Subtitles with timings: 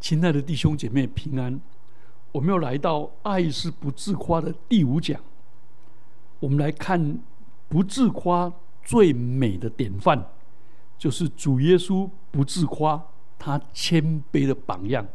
[0.00, 1.60] 亲爱的弟兄姐妹平安，
[2.32, 5.20] 我们要来到“爱是不自夸”的第五讲。
[6.40, 7.18] 我们来看
[7.68, 8.50] 不自夸
[8.82, 10.26] 最美的典范，
[10.96, 13.06] 就是主耶稣不自夸，
[13.38, 15.06] 他谦卑的榜样。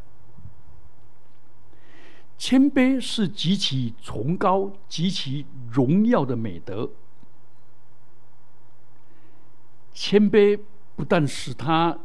[2.38, 6.91] 谦卑是极其崇高、极其荣耀的美德。
[9.93, 10.59] 谦卑
[10.95, 11.97] 不但使他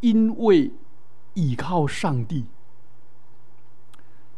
[0.00, 0.70] 因为
[1.34, 2.46] 倚靠上帝，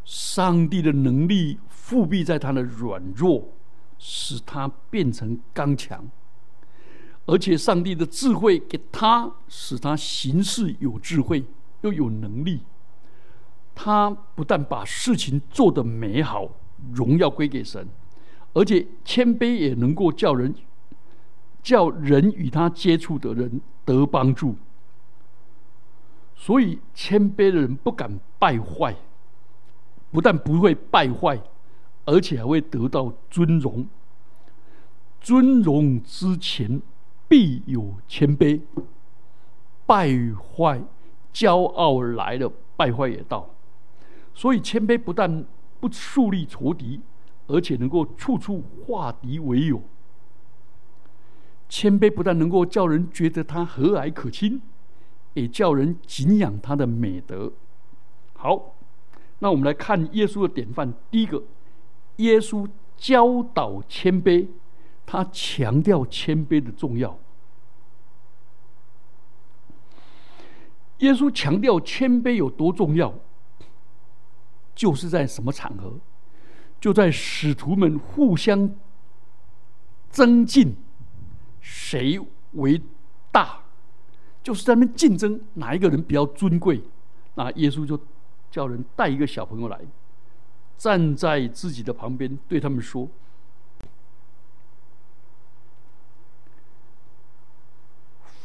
[0.04, 3.52] 上帝的能力复辟在他的软弱，
[3.98, 6.00] 使他变成刚强；
[7.26, 11.44] 而且上帝的智慧给他，使他行事有智慧
[11.80, 12.60] 又有能力。
[13.74, 16.48] 他不但把事情做得美好，
[16.92, 17.88] 荣耀归给神，
[18.52, 20.54] 而且谦卑也能够叫人
[21.62, 24.56] 叫人与他接触的人得帮助。
[26.44, 28.96] 所以，谦卑的人不敢败坏，
[30.10, 31.40] 不但不会败坏，
[32.04, 33.86] 而且还会得到尊荣。
[35.20, 36.82] 尊荣之前
[37.28, 38.60] 必有谦卑，
[39.86, 40.82] 败坏、
[41.32, 43.48] 骄傲来了，败坏也到。
[44.34, 45.44] 所以，谦卑不但
[45.78, 47.00] 不树立仇敌，
[47.46, 49.80] 而且能够处处化敌为友。
[51.68, 54.60] 谦卑不但能够叫人觉得他和蔼可亲。
[55.34, 57.52] 也叫人敬仰他的美德。
[58.34, 58.74] 好，
[59.38, 60.92] 那我们来看耶稣的典范。
[61.10, 61.42] 第一个，
[62.16, 64.48] 耶稣教导谦卑，
[65.06, 67.18] 他强调谦卑的重要。
[70.98, 73.12] 耶稣强调谦卑有多重要，
[74.74, 75.98] 就是在什么场合？
[76.80, 78.74] 就在使徒们互相
[80.10, 80.76] 增进，
[81.60, 82.20] 谁
[82.52, 82.80] 为
[83.30, 83.61] 大？
[84.42, 86.82] 就是在那竞争，哪一个人比较尊贵？
[87.34, 87.98] 那耶稣就
[88.50, 89.80] 叫人带一个小朋友来，
[90.76, 93.08] 站在自己的旁边，对他们说：“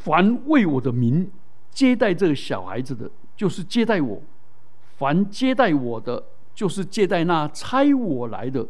[0.03, 1.31] 凡为我的名
[1.71, 4.21] 接待这个小孩子的，就是接待我；
[4.97, 8.67] 凡接待我的，就是接待那差我来的。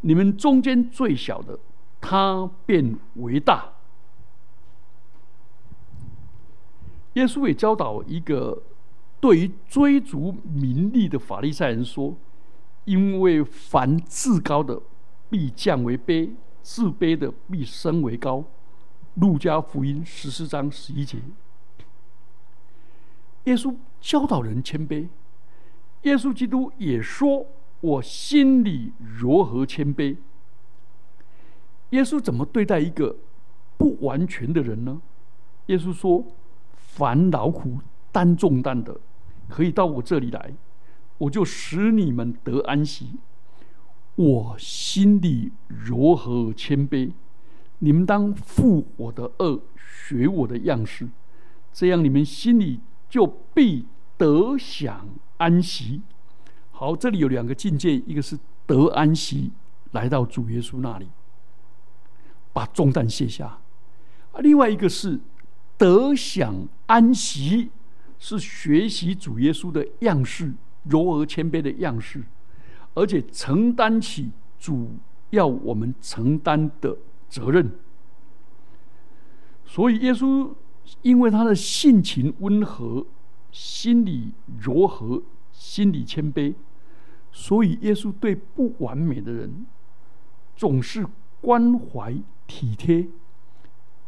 [0.00, 1.58] 你们中间最小的，
[2.00, 3.72] 他便为大。”
[7.14, 8.62] 耶稣也教导一个
[9.20, 12.16] 对于追逐名利的法利赛人说
[12.86, 14.80] ：“因为凡自高的
[15.28, 16.30] 必降为卑，
[16.62, 18.44] 自卑的必升为高。”
[19.16, 21.18] 路加福音十四章十一节。
[23.44, 25.08] 耶稣教导人谦卑，
[26.02, 27.46] 耶稣基督也说
[27.82, 30.16] ：“我心里如何谦卑。”
[31.90, 33.18] 耶稣怎么对待一个
[33.76, 35.02] 不完全的人呢？
[35.66, 36.24] 耶稣说。
[36.94, 37.78] 凡劳苦
[38.12, 39.00] 担重担的，
[39.48, 40.52] 可以到我这里来，
[41.16, 43.12] 我就使你们得安息。
[44.14, 47.12] 我心里如何谦卑，
[47.78, 51.08] 你们当负我的恶，学我的样式，
[51.72, 53.86] 这样你们心里就必
[54.18, 56.02] 得享安息。
[56.72, 59.50] 好，这里有两个境界，一个是得安息，
[59.92, 61.08] 来到主耶稣那里，
[62.52, 63.46] 把重担卸下；
[64.32, 65.18] 啊，另外一个是。
[65.78, 67.70] 得享安息，
[68.18, 70.52] 是学习主耶稣的样式，
[70.84, 72.22] 柔和谦卑的样式，
[72.92, 74.96] 而且承担起主
[75.30, 76.98] 要我们承担的
[77.30, 77.72] 责任。
[79.64, 80.52] 所以耶稣
[81.00, 83.06] 因为他的性情温和，
[83.50, 86.54] 心里柔和，心里谦卑，
[87.30, 89.64] 所以耶稣对不完美的人
[90.54, 91.06] 总是
[91.40, 92.14] 关怀
[92.46, 93.08] 体贴，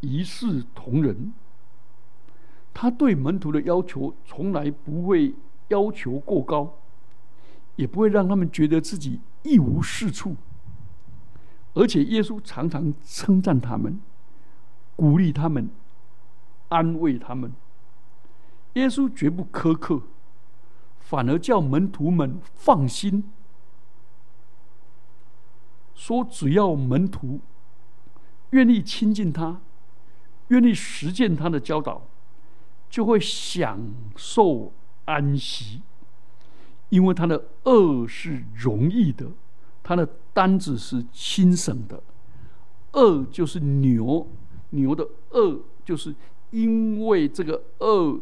[0.00, 1.32] 一视同仁。
[2.74, 5.32] 他对门徒的要求从来不会
[5.68, 6.80] 要求过高，
[7.76, 10.36] 也不会让他们觉得自己一无是处。
[11.74, 14.00] 而且耶稣常常称赞他们，
[14.96, 15.70] 鼓励他们，
[16.68, 17.52] 安慰他们。
[18.74, 20.02] 耶稣绝不苛刻，
[20.99, 23.31] 反而叫门徒们放心，
[25.94, 27.40] 说只要门徒
[28.50, 29.60] 愿意亲近他，
[30.49, 32.02] 愿意实践他的教导。
[32.94, 34.73] 就会享受
[35.06, 35.82] 安息，
[36.91, 39.26] 因为他的恶是容易的，
[39.82, 42.00] 他的担子是轻省的。
[42.93, 44.29] 恶就是牛，
[44.70, 46.14] 牛的恶就是
[46.52, 48.20] 因为这个恶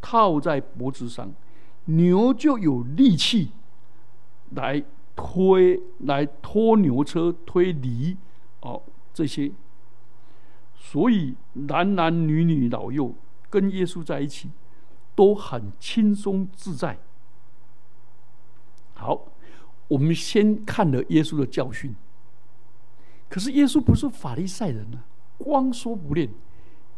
[0.00, 1.30] 套在脖子上，
[1.84, 3.50] 牛就有力气
[4.52, 4.82] 来
[5.14, 8.16] 推、来拖牛车、推犁
[8.60, 8.82] 哦
[9.12, 9.52] 这些。
[10.74, 13.14] 所以男男女女老幼。
[13.54, 14.50] 跟耶稣在一起，
[15.14, 16.98] 都很轻松自在，
[18.94, 19.28] 好，
[19.86, 21.94] 我们先看了耶稣的教训。
[23.28, 25.06] 可是耶稣不是法利赛人啊，
[25.38, 26.28] 光说不练。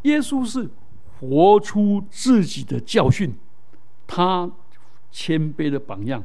[0.04, 0.70] 耶稣是
[1.20, 3.36] 活出自己的教训，
[4.06, 4.50] 他
[5.10, 6.24] 谦卑的榜样。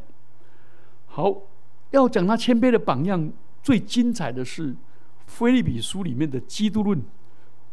[1.08, 1.42] 好，
[1.90, 4.74] 要讲他谦卑的榜样，最精彩的是
[5.26, 7.04] 《菲利比书》里面的基督论。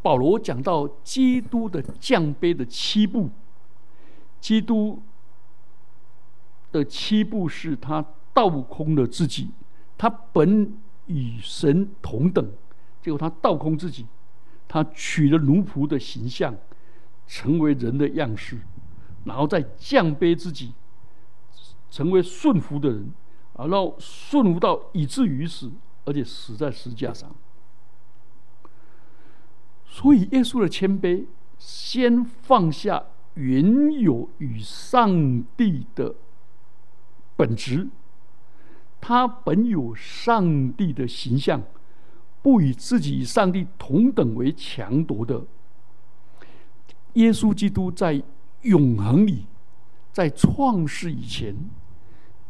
[0.08, 3.28] 保罗讲到基督的降卑的七步，
[4.40, 5.02] 基督
[6.72, 8.02] 的七步是他
[8.32, 9.50] 倒空了自己，
[9.98, 10.72] 他本
[11.08, 12.50] 与神同等，
[13.02, 14.06] 结果他倒空自己，
[14.66, 16.56] 他取了奴仆的形象，
[17.26, 18.58] 成为人的样式，
[19.26, 20.72] 然后再降卑自己，
[21.90, 23.12] 成为顺服的人，
[23.52, 25.70] 啊，然后顺服到以至于死，
[26.06, 27.30] 而且死在石架上。
[30.00, 31.24] 所以，耶稣的谦卑，
[31.58, 33.02] 先放下
[33.34, 36.14] 原有与上帝的
[37.34, 37.88] 本质，
[39.00, 41.60] 他本有上帝的形象，
[42.42, 45.44] 不与自己与上帝同等为强夺的。
[47.14, 48.22] 耶稣基督在
[48.62, 49.46] 永恒里，
[50.12, 51.56] 在创世以前，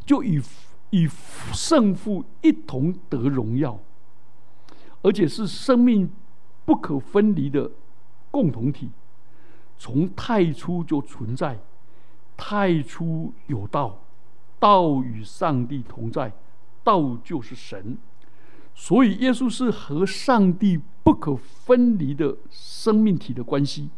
[0.04, 0.42] 就与
[0.90, 1.08] 与
[1.54, 3.80] 圣父一同得荣耀，
[5.00, 6.10] 而且是生命。
[6.68, 7.70] 不可分离的
[8.30, 8.90] 共同体，
[9.78, 11.58] 从太初就存在。
[12.36, 14.00] 太初有道，
[14.60, 16.30] 道与上帝同在，
[16.84, 17.96] 道就是神。
[18.74, 23.88] 所以耶稣是和上帝不可分离的生命体的关系。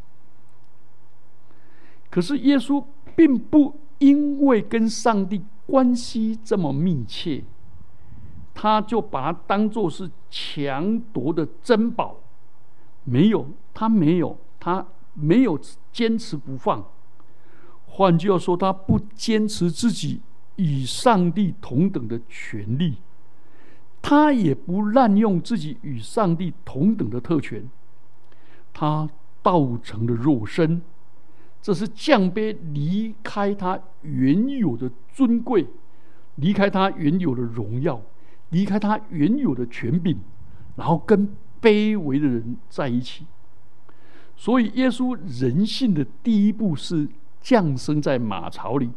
[2.09, 2.85] 可是耶稣
[3.17, 7.43] 并不因为跟上帝关系这么密切，
[8.55, 12.20] 他就把它当作是强夺的珍宝。
[13.05, 15.59] 没有，他没有，他没有
[15.93, 16.85] 坚持不放。
[17.87, 20.21] 换句话说，他不坚持自己
[20.57, 22.99] 与上帝同等的权利，
[24.01, 27.69] 他也不滥用自己与上帝同等的特权。
[28.73, 29.09] 他
[29.43, 30.83] 道成了肉身，
[31.61, 35.67] 这是降卑，离开他原有的尊贵，
[36.37, 38.01] 离开他原有的荣耀，
[38.51, 40.19] 离开他原有的权柄，
[40.77, 41.29] 然后跟。
[41.61, 43.27] 卑微的人在一起，
[44.37, 47.09] 所以耶稣人性的第一步是
[47.41, 48.91] 降生在马槽里，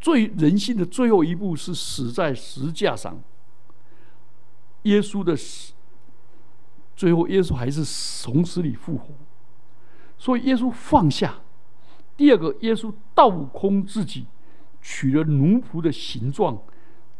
[0.00, 3.22] 最人性的最后一步是死在石架上。
[4.82, 5.74] 耶稣的死，
[6.96, 9.14] 最后耶稣还是从死里复活。
[10.18, 11.40] 所以耶稣放下，
[12.16, 14.26] 第二个，耶稣倒空自己，
[14.80, 16.62] 取了奴仆的形状，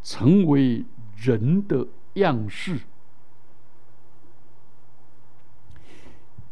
[0.01, 0.83] 成为
[1.17, 2.79] 人的样式。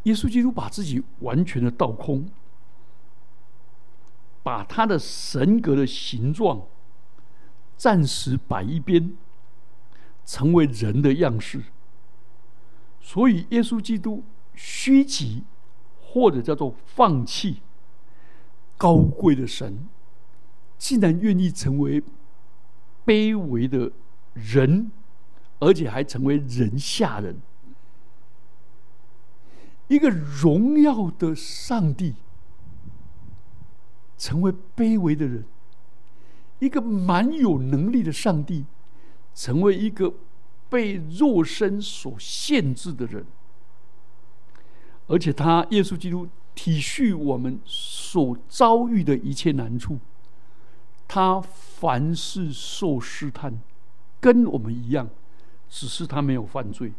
[0.03, 2.27] 耶稣基督把自己完全的倒空，
[4.41, 6.63] 把他的神格的形状
[7.77, 9.15] 暂时摆一边，
[10.25, 11.63] 成为人的样式。
[12.99, 14.23] 所以，耶稣基督
[14.55, 15.43] 虚极，
[16.01, 17.61] 或者叫做放弃
[18.77, 19.87] 高贵的神，
[20.77, 22.01] 竟然愿意成为
[23.05, 23.91] 卑微的
[24.33, 24.91] 人，
[25.59, 27.39] 而且还成为人下人。
[29.91, 32.15] 一个荣耀的上帝，
[34.17, 35.43] 成为卑微的人；
[36.59, 38.63] 一个蛮有能力的上帝，
[39.35, 40.13] 成为一个
[40.69, 43.25] 被肉身所限制的人。
[45.07, 46.25] 而且，他耶稣基督
[46.55, 49.99] 体恤我们所遭遇的一切难处，
[51.05, 53.59] 他凡事受试探，
[54.21, 55.09] 跟我们一样，
[55.67, 56.93] 只是他没有犯罪。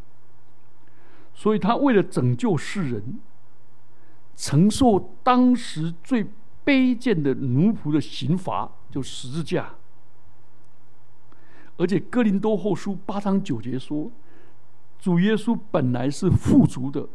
[1.34, 3.20] 所以他为了拯救世人，
[4.36, 6.26] 承受当时最
[6.64, 9.74] 卑贱的奴仆的刑罚，就十字架。
[11.78, 14.10] 而且哥林多后书八章九节说，
[15.00, 17.08] 主耶稣本来是富足的，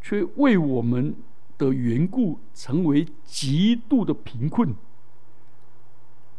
[0.00, 1.14] 却为我们
[1.58, 4.74] 的缘故成为极度的贫困。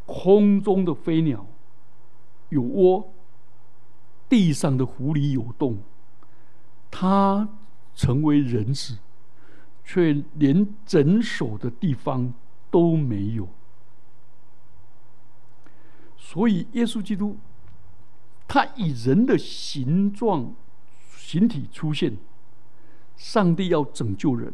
[0.05, 1.45] 空中的飞鸟
[2.49, 3.13] 有窝，
[4.27, 5.77] 地上的狐狸有洞。
[6.95, 7.49] 他
[7.95, 8.99] 成为人子，
[9.83, 12.31] 却连诊所的地方
[12.69, 13.49] 都没有。
[16.15, 17.39] 所以，耶稣基督
[18.47, 20.53] 他以人的形状、
[21.17, 22.15] 形体出现，
[23.17, 24.53] 上帝要拯救人，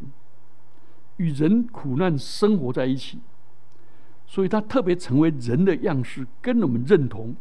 [1.17, 3.19] 与人苦难生活在一起，
[4.25, 7.35] 所以他特别成为人的样式，跟我们认同。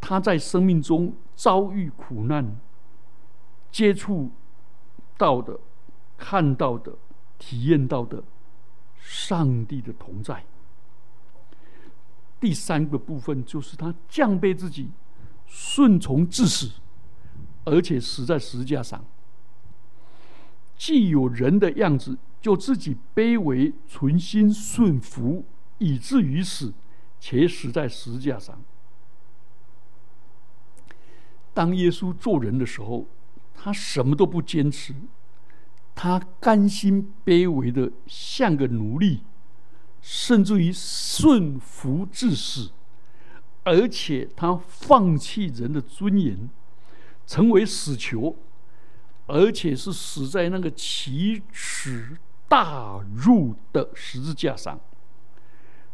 [0.00, 2.58] 他在生命中遭遇苦难。
[3.70, 4.30] 接触
[5.16, 5.58] 到的、
[6.16, 6.96] 看到的、
[7.38, 8.22] 体验到的，
[8.98, 10.44] 上帝的同在。
[12.40, 14.90] 第三个部分就是他降卑自己，
[15.46, 16.70] 顺从至死，
[17.64, 19.04] 而且死在十架上。
[20.76, 25.44] 既有人的样子，就自己卑微，存心顺服，
[25.78, 26.72] 以至于死，
[27.18, 28.62] 且死在十架上。
[31.52, 33.04] 当耶稣做人的时候，
[33.60, 34.94] 他什么都不坚持，
[35.96, 39.24] 他甘心卑微的像个奴隶，
[40.00, 42.70] 甚至于顺服至死，
[43.64, 46.48] 而且他放弃人的尊严，
[47.26, 48.36] 成为死囚。
[49.26, 52.16] 而且是死在那个奇耻
[52.48, 54.80] 大辱的十字架上，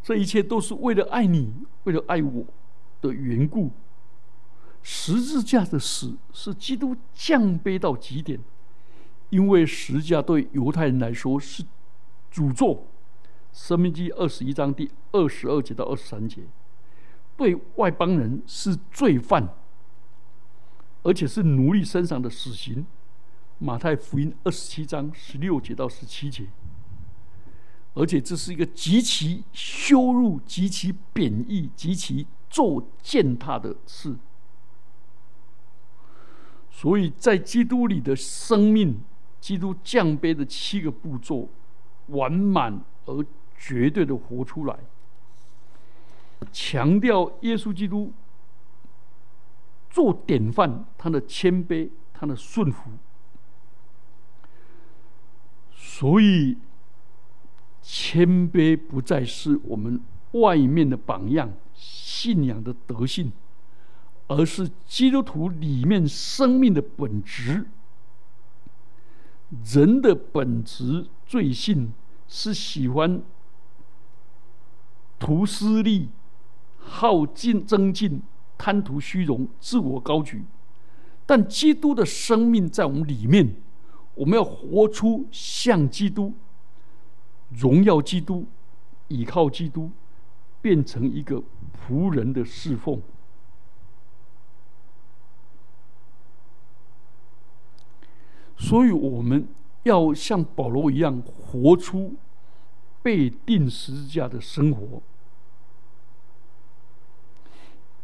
[0.01, 1.53] 这一切都是为了爱你，
[1.83, 2.45] 为了爱我
[3.01, 3.73] 的缘故。
[4.87, 8.39] 十字架的死是基督降卑到极点，
[9.31, 11.65] 因为十字架对犹太人来说是
[12.31, 12.67] 诅咒，
[13.51, 16.43] 《生命记》二十一章第二十二节到二十三节；
[17.35, 19.49] 对外邦人是罪犯，
[21.03, 22.85] 而且是奴隶身上的死刑。
[23.59, 26.49] 马太福音二十七章十六节到十七节，
[27.95, 34.15] 而且这是一个极其羞辱、极其贬义、极其作践踏的事。
[36.77, 39.01] 所以在基督里的生命，
[39.41, 41.49] 基督降杯的七个步骤，
[42.09, 43.25] 完满而
[43.57, 44.77] 绝对的活出来，
[46.51, 48.13] 强调耶稣基督
[49.89, 52.91] 做典范，他的谦卑，他的顺服。
[55.73, 56.59] 所以，
[57.81, 60.01] 谦卑不再是我们
[60.33, 63.31] 外面的榜样、信仰的德性，
[64.27, 67.67] 而是基督徒里面生命的本质。
[69.73, 71.93] 人的本质罪性
[72.27, 73.23] 是喜欢
[75.19, 76.09] 图私利、
[76.79, 78.23] 好进增进、
[78.59, 80.45] 贪图虚荣、自我高举，
[81.25, 83.57] 但基督的生命在我们里面。
[84.17, 86.33] 我们要活出像基督、
[87.51, 88.47] 荣耀基督、
[89.09, 89.91] 倚靠基督，
[90.63, 91.43] 变成一个
[91.77, 93.03] 仆人的侍奉。
[98.57, 99.47] 所以，我们
[99.83, 102.15] 要像保罗一样，活出
[103.03, 105.03] 被钉十字架的生活，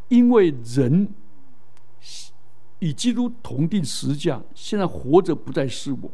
[0.08, 1.14] 因为人。
[2.80, 6.10] 与基督同定十字架，现在活着不再是我，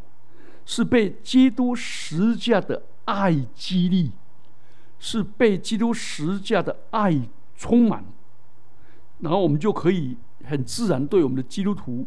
[0.64, 4.10] 是被基督十字架的爱激励，
[4.98, 7.22] 是被基督十字架的爱
[7.54, 8.04] 充满，
[9.20, 12.04] 然后我们就可以很自然对我们的基督徒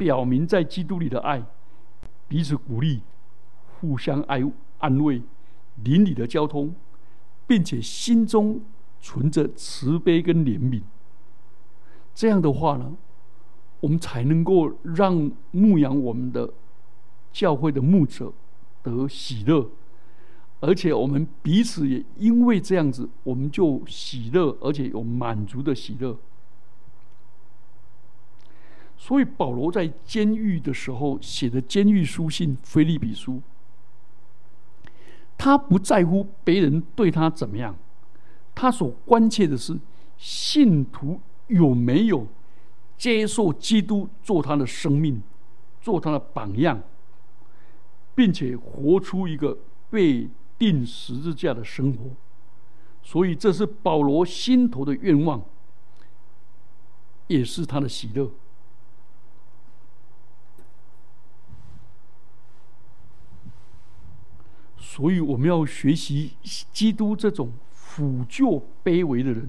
[0.00, 1.44] 表明在基督里的爱，
[2.26, 3.02] 彼此鼓励，
[3.78, 4.42] 互相爱
[4.78, 5.20] 安慰，
[5.84, 6.74] 邻里的交通，
[7.46, 8.62] 并且心中
[8.98, 10.80] 存着慈悲跟怜悯。
[12.14, 12.96] 这样的话呢？
[13.80, 16.50] 我们才能够让牧养我们的
[17.30, 18.32] 教会的牧者
[18.82, 19.68] 得喜乐，
[20.60, 26.18] 而且我们彼此也因为这样子，我们就喜乐，而且有满足的喜乐。
[29.10, 33.32] 所以保罗在监狱的时候写的监狱书信《菲利比书》，
[35.36, 37.74] 他不在乎别人对他怎么样，
[38.54, 39.76] 他所关切的是
[40.16, 42.24] 信徒有没有。
[42.96, 45.20] 接受基督做他的生命，
[45.80, 46.80] 做他的榜样，
[48.14, 49.58] 并且活出一个
[49.90, 52.10] 被钉十字架的生活。
[53.02, 55.42] 所以，这是保罗心头的愿望，
[57.26, 58.30] 也是他的喜乐。
[65.00, 66.34] 所以，我们要学习
[66.74, 69.48] 基督这种俯就卑微的人，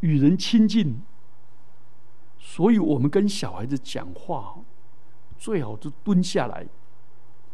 [0.00, 1.00] 与人亲近。
[2.36, 4.56] 所以我们跟小孩子讲话，
[5.38, 6.66] 最好是蹲下来，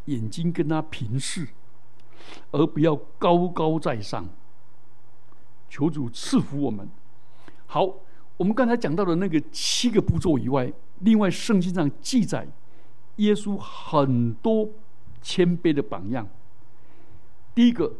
[0.05, 1.47] 眼睛跟他平视，
[2.49, 4.27] 而不要高高在上。
[5.69, 6.89] 求主赐福我们。
[7.67, 7.87] 好，
[8.37, 12.47] 我们刚才讲到的那个七个步骤以外，另外圣经上记载
[13.17, 14.67] 耶稣很多
[15.21, 16.27] 谦卑的榜样。
[17.53, 17.93] 第一个，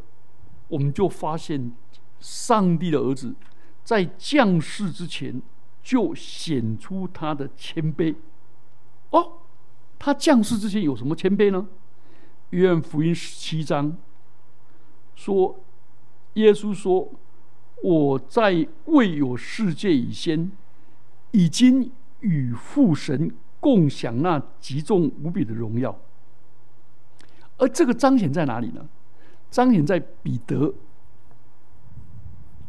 [0.67, 1.71] 我们就发现
[2.19, 3.35] 上帝的儿子
[3.83, 5.41] 在降世之前。
[5.83, 8.13] 就显出他的谦卑。
[9.09, 9.39] 哦，
[9.97, 11.67] 他降世之前有什么谦卑呢？
[12.51, 13.97] 约翰福音十七章
[15.15, 15.59] 说，
[16.35, 17.11] 耶稣说
[17.81, 20.51] ：“我在未有世界以前，
[21.31, 25.99] 已经与父神共享那极重无比的荣耀。”
[27.61, 28.89] 而这个彰显在哪里呢？
[29.51, 30.73] 彰显在彼得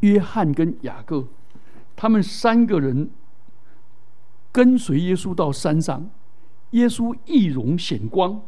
[0.00, 1.26] 约翰跟雅各，
[1.96, 3.11] 他们三个人
[4.50, 6.11] 跟随耶稣到山上，
[6.72, 8.42] 耶稣易容显光，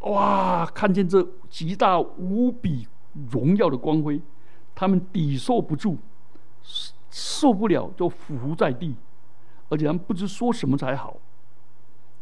[0.00, 0.66] 哇！
[0.66, 2.86] 看见这极大无比
[3.30, 4.20] 荣耀的光辉，
[4.74, 5.96] 他们抵受不住，
[7.08, 8.94] 受不了就伏在地，
[9.70, 11.16] 而且他们不知说什么才好，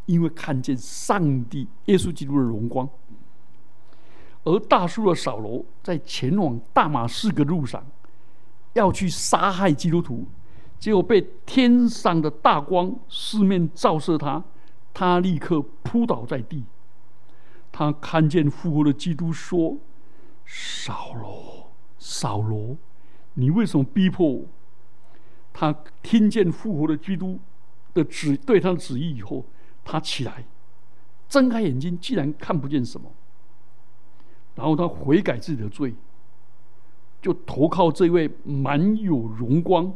[0.04, 2.88] 因为看见上帝耶稣基督的荣光。
[4.46, 7.84] 而大叔的扫罗在前往大马士革路上，
[8.74, 10.24] 要去杀害基督徒，
[10.78, 14.44] 结果被天上的大光四面照射他，
[14.94, 16.64] 他立刻扑倒在地。
[17.72, 19.76] 他看见复活的基督，说
[20.46, 22.76] ：“扫罗，扫罗，
[23.34, 24.44] 你为什么逼迫我？”
[25.52, 25.74] 他
[26.04, 27.40] 听见复活的基督
[27.92, 29.44] 的旨对他的旨意以后，
[29.84, 30.44] 他起来，
[31.28, 33.10] 睁开眼睛，竟然看不见什么。
[34.56, 35.94] 然后他悔改自己的罪，
[37.20, 39.92] 就投靠这位满有荣光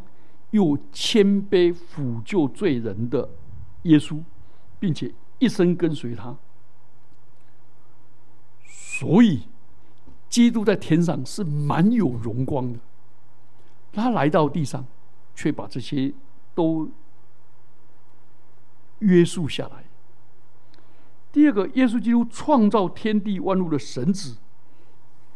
[0.50, 3.30] 又谦卑抚救罪人的
[3.84, 4.22] 耶稣，
[4.78, 6.36] 并且一生跟随他。
[8.66, 9.48] 所以，
[10.28, 12.78] 基督在天上是满有荣光的，
[13.94, 14.86] 他来到地上，
[15.34, 16.12] 却把这些
[16.54, 16.90] 都
[18.98, 19.84] 约束下来。
[21.32, 24.36] 第二个，耶稣基督创造天地万物的神子。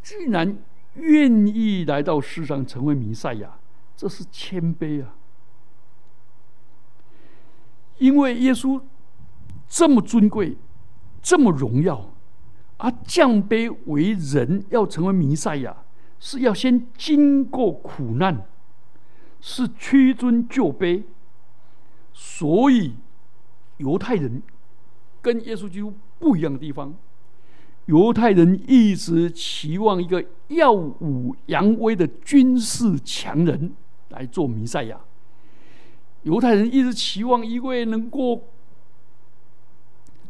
[0.04, 0.58] 居然
[0.96, 3.58] 愿意来到世上成为弥赛亚，
[3.96, 5.16] 这是谦卑啊！
[7.96, 8.80] 因为耶稣
[9.66, 10.58] 这么尊贵，
[11.22, 12.14] 这么荣耀，
[12.76, 15.74] 而降卑为人，要成为弥赛亚，
[16.20, 18.46] 是要先经过苦难，
[19.40, 21.04] 是屈尊就卑。
[22.12, 22.94] 所以
[23.78, 24.42] 犹太人
[25.22, 26.94] 跟耶稣基督不一样的地方。
[27.86, 33.74] 犹太人一直期望一个耀武扬威的军事强人
[34.08, 34.98] 来做弥赛亚。
[36.22, 38.48] 犹太人一直期望一位能够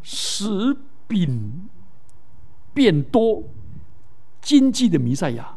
[0.02, 1.68] 使饼
[2.72, 3.44] 变多、
[4.40, 5.56] 经济的弥赛亚。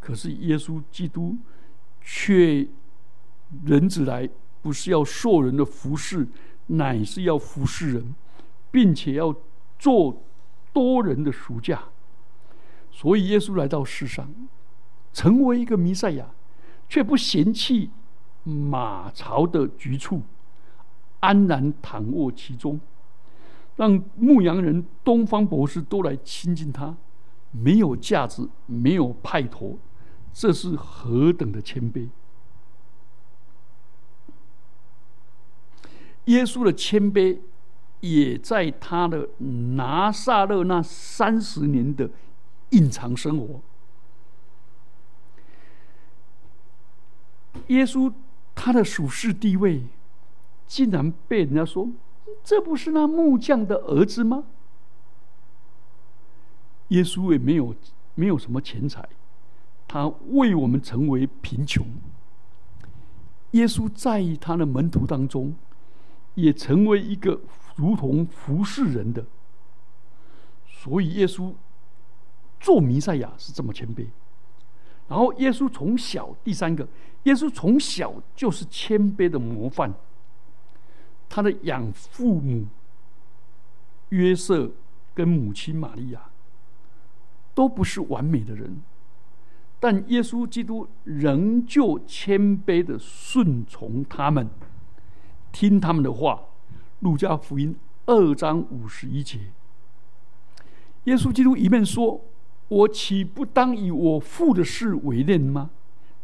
[0.00, 1.36] 可是耶稣基督
[2.00, 2.66] 却
[3.66, 4.26] 人子来，
[4.62, 6.26] 不是要受人的服侍，
[6.68, 8.14] 乃是要服侍人，
[8.70, 9.34] 并且要
[9.78, 10.22] 做。
[10.76, 11.84] 多人的暑假，
[12.90, 14.30] 所以耶稣来到世上，
[15.10, 16.26] 成为一个弥赛亚，
[16.86, 17.90] 却不嫌弃
[18.44, 20.20] 马槽的局促，
[21.20, 22.78] 安然躺卧其中，
[23.76, 26.94] 让牧羊人东方博士都来亲近他，
[27.52, 29.78] 没有架子，没有派头，
[30.34, 32.10] 这是何等的谦卑！
[36.26, 37.38] 耶稣的谦卑。
[38.00, 42.10] 也在他的拿撒勒那三十年的
[42.70, 43.60] 隐藏生活，
[47.68, 48.12] 耶稣
[48.54, 49.84] 他的属世地位，
[50.66, 51.90] 竟然被人家说
[52.44, 54.44] 这不是那木匠的儿子吗？
[56.88, 57.74] 耶稣也没有
[58.14, 59.08] 没有什么钱财，
[59.88, 61.84] 他为我们成为贫穷。
[63.52, 65.54] 耶稣在他的门徒当中，
[66.36, 67.42] 也成为一个。
[67.78, 69.22] 如同服侍人的，
[70.66, 71.52] 所以耶稣
[72.58, 74.06] 做弥赛亚是这么谦卑。
[75.06, 76.88] 然后耶稣从小，第三个，
[77.24, 79.92] 耶稣从小就是谦卑的模范。
[81.28, 82.64] 他的养父母
[84.08, 84.72] 约瑟
[85.12, 86.30] 跟母亲玛利亚
[87.54, 88.80] 都不是完美的人，
[89.78, 94.48] 但耶稣基督仍旧谦卑的顺从他们，
[95.52, 96.42] 听他们的话。
[97.00, 99.52] 路加福音二章五十一节，
[101.04, 102.24] 耶稣基督一面说
[102.68, 105.70] ：“我岂不当以我父的事为念吗？”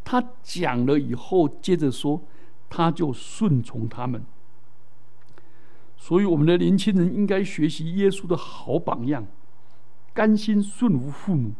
[0.02, 2.22] 他讲了以后，接着说
[2.70, 4.24] ：“他就顺从他们。”
[5.98, 9.26] 所以，我们的年轻人应该学习耶稣的好榜样，
[10.14, 11.52] 甘心顺服父母，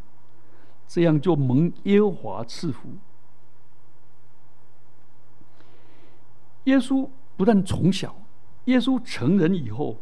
[0.88, 2.88] 这样就蒙耶和华赐福。
[6.64, 8.16] 耶稣不但从小。
[8.66, 9.98] 耶稣成人以后，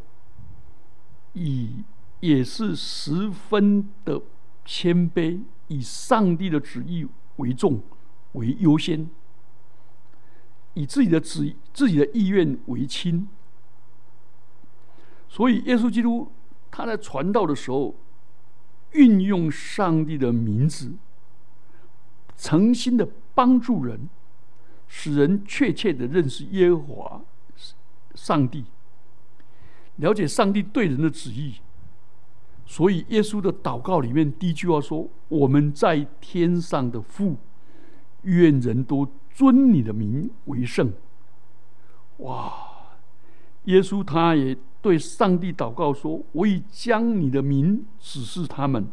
[1.33, 1.83] 以
[2.19, 4.21] 也是十分的
[4.63, 7.81] 谦卑，以上帝的旨意为重
[8.33, 9.09] 为优先，
[10.75, 13.27] 以自己的旨自己的意愿为轻。
[15.27, 16.31] 所以，耶稣基督
[16.69, 17.95] 他在传道的时候，
[18.91, 20.93] 运用上帝的名字，
[22.37, 24.07] 诚心的帮助人，
[24.93, 27.21] 使人确切的认识耶和华。
[28.13, 28.65] 上帝
[29.95, 31.55] 了解上帝对人的旨意，
[32.65, 37.37] 所以耶稣的祷告里面第一句话说：“我们在天上的父，
[38.23, 40.91] 愿人都尊你的名为圣。
[42.17, 42.53] 哇！
[43.65, 48.89] 耶稣他也对上帝祷告说：“我已将你的名指示他们，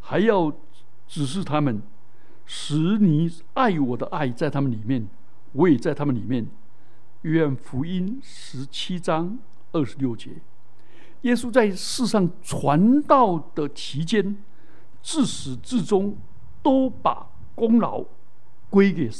[0.00, 0.52] 还要
[1.06, 1.80] 指示他们，
[2.44, 5.08] 使你爱我的爱在他们里面，
[5.52, 6.46] 我也在他们里面。”
[7.22, 9.38] 约翰福音十七章
[9.72, 10.30] 二十六节。
[11.22, 14.36] 耶稣在世上传道的期间，
[15.02, 16.16] 自始至终
[16.62, 18.04] 都把功劳
[18.70, 19.10] 归给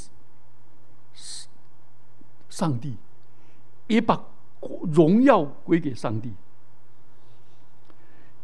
[2.49, 2.97] 上帝，
[3.89, 4.25] 也把
[4.93, 6.35] 荣耀归给上帝。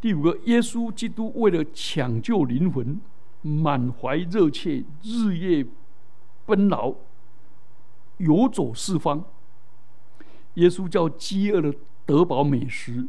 [0.01, 3.01] 第五个，耶稣基督为了抢救灵魂，
[3.41, 5.65] 满怀热切，日夜
[6.45, 6.93] 奔劳，
[8.25, 9.25] 游走四方。
[10.55, 11.75] 耶稣叫饥饿的
[12.07, 13.07] 得饱美食。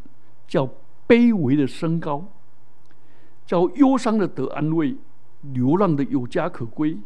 [0.48, 0.70] 叫
[1.08, 2.24] 卑微的升高，
[3.48, 4.96] 叫忧伤的得安慰，
[5.42, 7.00] 流浪的有家可归。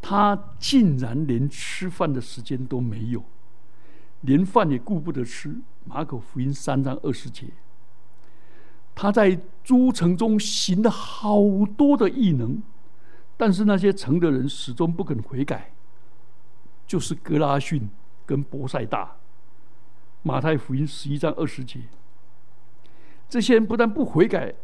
[0.00, 3.22] 他竟然连吃饭的时间都没有，
[4.22, 5.60] 连饭也顾不得吃。
[5.84, 7.46] 马可福音三章二十节，
[8.92, 11.38] 他在诸城中行了好
[11.76, 12.60] 多的异能，
[13.36, 15.72] 但是那些城的人始终不肯悔改，
[16.86, 17.88] 就是格拉逊
[18.26, 19.16] 跟博塞大。
[20.22, 21.80] 马太福音十一章二十节。
[23.28, 24.54] 这些人不但不悔改，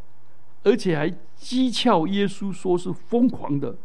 [0.63, 3.77] 而且还讥诮耶稣，说是疯狂的。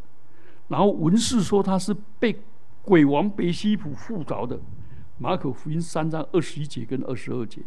[0.67, 2.41] 然后文士说他是被
[2.81, 4.59] 鬼王贝西普附着的。
[5.17, 7.61] 马可福音三章二十一节跟二十二节，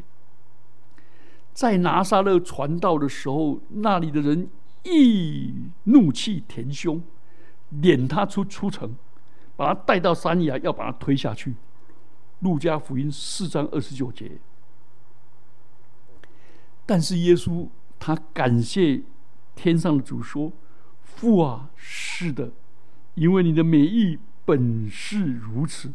[1.55, 4.51] 在拿撒勒传道的时候，那里的人
[4.83, 7.03] 一怒气填胸，
[7.71, 8.95] 撵他出出城，
[9.57, 11.57] 把他带到山崖，要把他推下去。
[12.41, 14.33] 路加福音四章二十九节。
[16.85, 19.03] 但是耶稣他感谢
[19.55, 20.53] 天上的主说
[21.03, 22.53] ：“父啊，是的，
[23.15, 25.93] 因为你的美意本是如此。”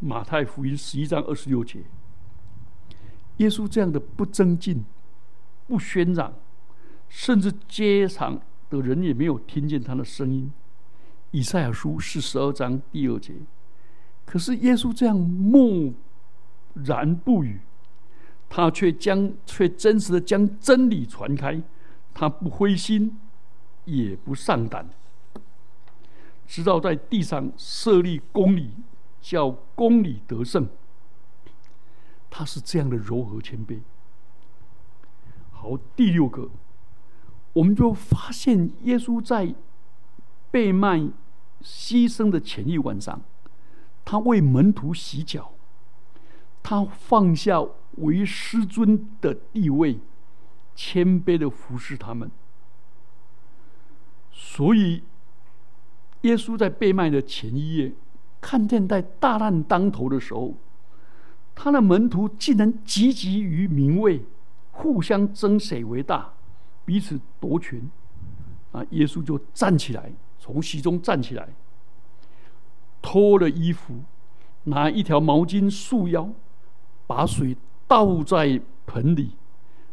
[0.00, 1.84] 马太福音十一章二十六节。
[3.36, 4.84] 耶稣这样的不增进、
[5.66, 6.32] 不喧嚷，
[7.08, 10.50] 甚至街上的人也没有听见他的声音。
[11.32, 13.34] 以赛亚书四十二章第二节。
[14.24, 15.92] 可是耶稣这样默
[16.74, 17.60] 然不语。
[18.54, 21.62] 他却将却真实的将真理传开，
[22.12, 23.18] 他不灰心，
[23.86, 24.90] 也不丧胆，
[26.46, 28.72] 直到在地上设立公理，
[29.22, 30.68] 叫公理得胜。
[32.28, 33.80] 他是这样的柔和谦卑。
[35.50, 36.50] 好，第六个，
[37.54, 39.54] 我们就发现耶稣在
[40.50, 41.08] 被卖、
[41.62, 43.22] 牺牲的前一晚上，
[44.04, 45.52] 他为门徒洗脚，
[46.62, 47.64] 他放下。
[47.98, 49.98] 为师尊的地位，
[50.74, 52.30] 谦卑的服侍他们。
[54.30, 55.02] 所以，
[56.22, 57.92] 耶稣在被卖的前一夜，
[58.40, 60.54] 看见在大难当头的时候，
[61.54, 64.24] 他的门徒竟然汲汲于名位，
[64.70, 66.32] 互相争谁为大，
[66.86, 67.90] 彼此夺权。
[68.72, 68.82] 啊！
[68.92, 70.10] 耶稣就站起来，
[70.42, 71.48] 从席中站起来，
[73.00, 74.00] 脱了衣服，
[74.64, 76.28] 拿一条毛巾束腰，
[77.06, 77.56] 把水。
[77.88, 79.32] 倒在盆里，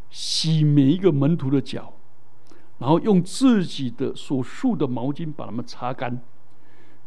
[0.10, 1.96] 洗每一个门徒的脚，
[2.78, 6.22] 然后用自己的所束的毛巾把他们擦干。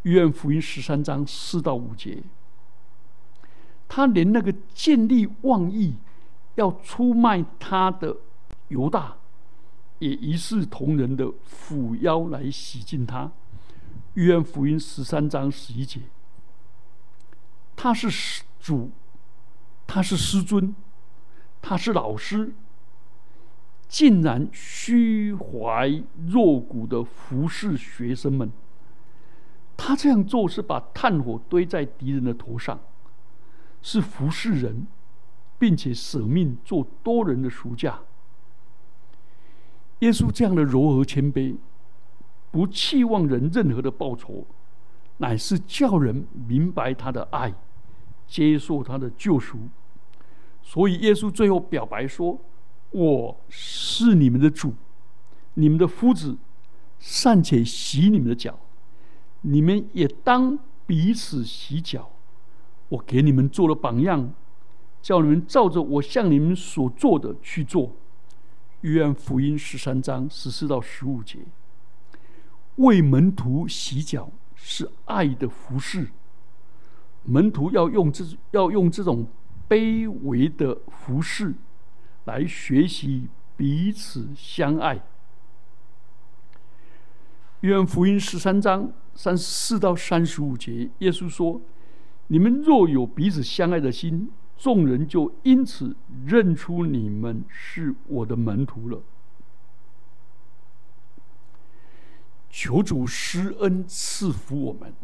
[0.03, 2.23] 约翰福音十三章四到五节，
[3.89, 5.95] 他连那个见利忘义
[6.57, 8.19] 要出卖他的
[8.69, 9.17] 犹大，
[10.03, 13.31] 也一视同仁的俯腰来洗净他。
[14.15, 16.01] 约翰福音十三章十一节，
[17.77, 18.91] 他是主。
[19.85, 20.75] 他是师尊，
[21.61, 22.55] 他是老师，
[23.87, 28.51] 竟然虚怀若谷的服侍学生们。
[29.77, 32.81] 他这样做是把炭火堆在敌人的头上，
[33.83, 34.87] 是服侍人，
[35.59, 38.01] 并且舍命做多人的赎价。
[40.03, 41.55] 耶稣这样的柔和谦卑，
[42.51, 44.45] 不期望人任何的报酬，
[45.19, 47.55] 乃是叫人明白他的爱，
[48.27, 49.59] 接受他的救赎。
[50.61, 52.37] 所以，耶稣最后表白说
[52.91, 54.75] ：“我是你们的主，
[55.55, 56.37] 你们的夫子，
[56.99, 58.59] 尚且洗你们的脚，
[59.43, 62.11] 你们也当彼此洗脚。
[62.89, 64.35] 我给你们做了榜样，
[65.01, 67.93] 叫你们照着我向你们所做的去做。”
[68.83, 71.41] 约翰福音十三章十四到十五节，
[72.77, 76.11] 为门徒洗脚是爱的服饰。
[77.25, 79.27] 门徒要用这要用这种。
[79.69, 81.55] 卑微的服饰，
[82.27, 85.03] 来学习彼此相爱。
[87.61, 91.63] 约翰福音十三章三十四到三十五节，耶稣说
[92.29, 94.31] ：“你们若有彼此相爱的心，
[94.63, 99.03] 众人就因此认出你们是我的门徒了。”
[102.49, 104.95] 求主施恩赐福我们，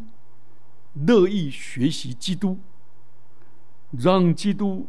[0.93, 2.59] 乐意学习基督，
[3.91, 4.87] 让基督，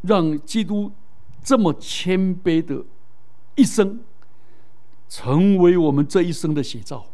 [0.00, 0.92] 让基督
[1.42, 2.86] 这么谦卑的
[3.54, 4.00] 一生，
[5.10, 7.08] 成为我们这一生的写照。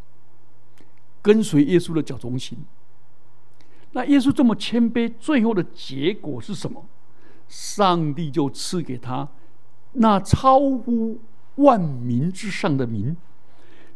[1.20, 2.64] 跟随耶稣的脚中行。
[3.96, 6.84] 那耶稣这么谦卑，最后的结果是什么？
[7.48, 9.26] 上帝就赐给他
[9.94, 11.18] 那超乎
[11.54, 13.16] 万民之上的名。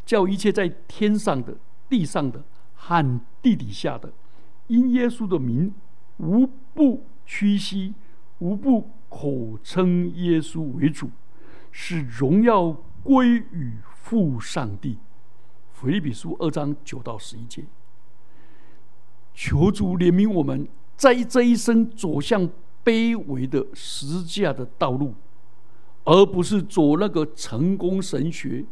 [0.07, 1.55] 叫一切在天上的、
[1.87, 2.43] 地上的
[2.75, 4.11] 和地底下的，
[4.69, 5.75] 因耶稣的名，
[6.17, 7.93] 无不屈膝，
[8.39, 11.11] 无不口称耶稣为主，
[11.71, 14.97] 使荣耀归于父上帝。
[15.75, 17.65] 腓立比书二章九到十一节，
[19.35, 22.49] 求主怜悯我们，在这一生走向
[22.85, 25.14] 卑微的十字架的道路，
[26.05, 28.64] 而不是走那个成功神学。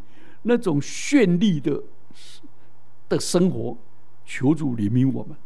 [0.42, 1.82] 那种绚丽的
[3.08, 3.76] 的生活，
[4.24, 5.36] 求主怜悯我们。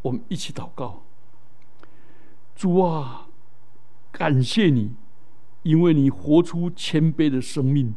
[0.00, 1.02] 我们一起祷告：
[2.56, 3.28] 主啊，
[4.10, 4.94] 感谢你，
[5.62, 7.94] 因为你活出谦卑的生命，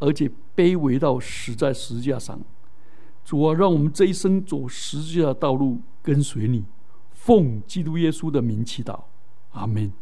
[0.00, 2.38] 而且卑微到死在十字架上。
[3.28, 6.64] 主啊，让我们这一生走十字架的道路，跟随你，
[7.12, 8.98] 奉基督耶稣的名祈祷，
[9.50, 9.92] 阿门。